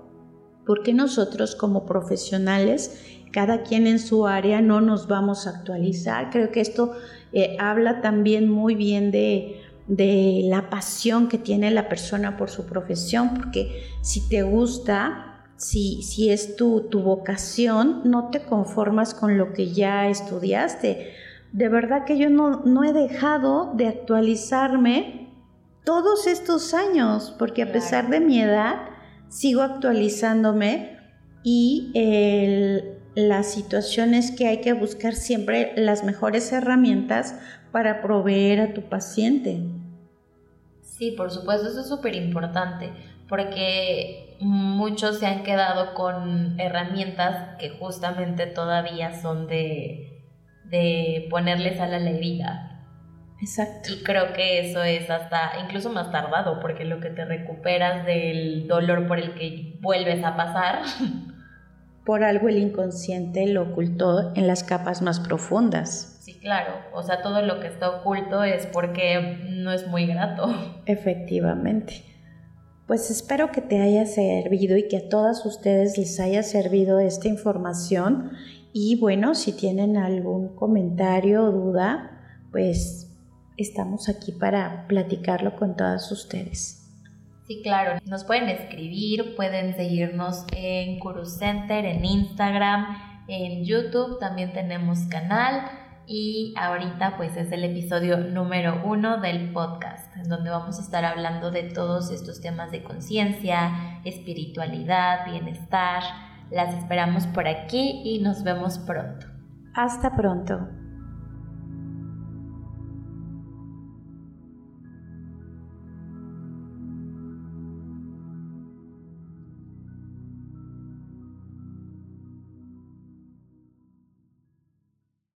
¿por 0.67 0.83
qué 0.83 0.95
nosotros 0.95 1.55
como 1.55 1.87
profesionales 1.87 3.18
cada 3.33 3.63
quien 3.63 3.87
en 3.87 3.99
su 3.99 4.27
área 4.27 4.61
no 4.61 4.81
nos 4.81 5.09
vamos 5.09 5.47
a 5.47 5.51
actualizar. 5.51 6.31
Creo 6.31 6.51
que 6.51 6.61
esto 6.61 6.93
eh, 7.33 7.57
habla 7.59 8.01
también 8.01 8.49
muy 8.49 8.75
bien 8.75 9.11
de, 9.11 9.65
la 9.89 10.69
pasión 10.69 11.29
que 11.29 11.39
tiene 11.39 11.71
la 11.71 11.89
persona 11.89 12.37
por 12.37 12.51
su 12.51 12.67
profesión, 12.67 13.35
porque 13.35 13.85
si 14.03 14.29
te 14.29 14.43
gusta, 14.43 15.47
si, 15.57 16.03
si 16.03 16.31
es 16.31 16.57
tu, 16.57 16.89
tu 16.91 17.01
vocación, 17.01 18.03
no 18.05 18.29
te 18.29 18.43
conformas 18.43 19.15
con 19.15 19.39
lo 19.39 19.55
que 19.55 19.73
ya 19.73 20.09
estudiaste. 20.09 21.13
De 21.53 21.69
verdad 21.71 22.05
que 22.05 22.19
yo 22.19 22.29
no, 22.29 22.65
no 22.67 22.85
he 22.85 22.93
dejado 22.93 23.73
de 23.75 23.89
actualizarme 23.89 25.31
todos 25.85 26.27
estos 26.27 26.75
años, 26.75 27.35
porque 27.39 27.63
a 27.63 27.73
pesar 27.73 28.11
de 28.11 28.21
mi 28.21 28.43
edad, 28.43 28.91
sigo 29.29 29.63
actualizándome 29.63 30.99
y 31.43 31.91
el, 31.95 32.98
las 33.19 33.51
situaciones 33.51 34.31
que 34.31 34.47
hay 34.47 34.61
que 34.61 34.75
buscar 34.75 35.15
siempre 35.15 35.73
las 35.75 36.05
mejores 36.05 36.53
herramientas 36.53 37.35
para 37.73 38.01
proveer 38.01 38.61
a 38.61 38.75
tu 38.75 38.83
paciente. 38.83 39.61
Sí, 40.83 41.11
por 41.17 41.33
supuesto, 41.33 41.69
eso 41.69 41.81
es 41.81 41.89
súper 41.89 42.15
importante, 42.15 42.93
porque 43.29 44.37
muchos 44.39 45.19
se 45.19 45.27
han 45.27 45.43
quedado 45.43 45.95
con 45.95 46.61
herramientas 46.61 47.57
que 47.59 47.71
justamente 47.71 48.47
todavía 48.47 49.21
son 49.21 49.49
de, 49.49 50.23
de 50.67 51.27
ponerles 51.29 51.81
a 51.81 51.89
la 51.89 51.99
herida. 51.99 52.87
Exacto. 53.41 53.93
Y 53.93 54.05
creo 54.05 54.33
que 54.33 54.71
eso 54.71 54.85
es 54.85 55.11
hasta 55.11 55.59
incluso 55.65 55.91
más 55.91 56.13
tardado, 56.13 56.61
porque 56.61 56.85
lo 56.85 57.01
que 57.01 57.11
te 57.11 57.25
recuperas 57.25 58.07
del 58.07 58.69
dolor 58.69 59.09
por 59.09 59.19
el 59.19 59.35
que 59.35 59.77
vuelves 59.81 60.23
a 60.23 60.37
pasar 60.37 60.83
por 62.09 62.25
algo 62.25 62.49
el 62.49 62.57
inconsciente 62.57 63.47
lo 63.49 63.65
ocultó 63.65 64.33
en 64.35 64.47
las 64.47 64.65
capas 64.65 65.03
más 65.03 65.21
profundas. 65.21 66.17
Sí, 66.21 66.39
claro, 66.41 66.73
o 66.95 67.03
sea, 67.03 67.21
todo 67.21 67.43
lo 67.43 67.61
que 67.61 67.67
está 67.67 67.91
oculto 67.91 68.45
es 68.45 68.65
porque 68.65 69.45
no 69.51 69.73
es 69.73 69.87
muy 69.89 70.07
grato. 70.07 70.47
Efectivamente. 70.87 72.03
Pues 72.87 73.11
espero 73.11 73.53
que 73.53 73.61
te 73.61 73.83
haya 73.83 74.07
servido 74.07 74.79
y 74.79 74.89
que 74.89 74.97
a 74.97 75.09
todas 75.11 75.45
ustedes 75.45 75.99
les 75.99 76.19
haya 76.19 76.43
servido 76.43 76.99
esta 76.99 77.29
información. 77.29 78.33
Y 78.73 78.99
bueno, 78.99 79.35
si 79.35 79.53
tienen 79.53 79.99
algún 79.99 80.57
comentario 80.57 81.45
o 81.45 81.53
duda, 81.53 82.39
pues 82.51 83.15
estamos 83.59 84.09
aquí 84.09 84.33
para 84.33 84.87
platicarlo 84.89 85.57
con 85.57 85.77
todas 85.77 86.11
ustedes. 86.11 86.88
Sí, 87.49 87.63
claro, 87.63 87.99
nos 88.05 88.25
pueden 88.25 88.51
escribir, 88.51 89.35
pueden 89.35 89.75
seguirnos 89.75 90.45
en 90.55 90.99
Guru 90.99 91.25
Center, 91.25 91.87
en 91.87 92.05
Instagram, 92.05 93.25
en 93.27 93.65
YouTube, 93.65 94.19
también 94.21 94.53
tenemos 94.53 95.07
canal 95.07 95.63
y 96.07 96.53
ahorita 96.59 97.17
pues 97.17 97.39
es 97.39 97.51
el 97.51 97.65
episodio 97.65 98.19
número 98.19 98.83
uno 98.85 99.23
del 99.23 99.51
podcast, 99.55 100.15
en 100.19 100.29
donde 100.29 100.51
vamos 100.51 100.79
a 100.79 100.83
estar 100.83 101.07
hablando 101.07 101.51
de 101.51 101.63
todos 101.63 102.11
estos 102.11 102.43
temas 102.43 102.71
de 102.71 102.83
conciencia, 102.83 104.01
espiritualidad, 104.05 105.25
bienestar. 105.31 106.03
Las 106.51 106.75
esperamos 106.75 107.27
por 107.29 107.49
aquí 107.49 108.03
y 108.05 108.19
nos 108.21 108.45
vemos 108.45 108.79
pronto. 108.79 109.27
Hasta 109.75 110.15
pronto. 110.15 110.88